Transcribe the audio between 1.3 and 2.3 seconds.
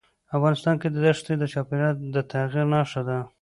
د چاپېریال د